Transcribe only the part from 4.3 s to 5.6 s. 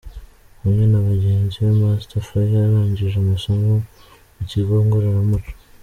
mu kigo ngororamuco.